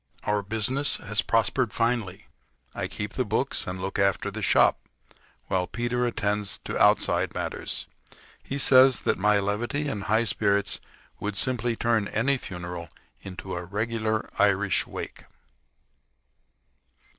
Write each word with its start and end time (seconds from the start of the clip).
Our 0.23 0.41
business 0.41 0.95
has 0.95 1.21
prospered 1.21 1.71
finely. 1.73 2.25
I 2.73 2.87
keep 2.87 3.13
the 3.13 3.23
books 3.23 3.67
and 3.67 3.79
look 3.79 3.99
after 3.99 4.31
the 4.31 4.41
shop, 4.41 4.79
while 5.45 5.67
Peter 5.67 6.07
attends 6.07 6.57
to 6.65 6.75
outside 6.81 7.35
matters. 7.35 7.85
He 8.41 8.57
says 8.57 9.01
that 9.01 9.19
my 9.19 9.37
levity 9.39 9.87
and 9.87 10.05
high 10.05 10.23
spirits 10.25 10.79
would 11.19 11.35
simply 11.35 11.75
turn 11.75 12.07
any 12.07 12.39
funeral 12.39 12.89
into 13.21 13.53
a 13.55 13.63
regular 13.63 14.27
Irish 14.39 14.87
wake. 14.87 15.25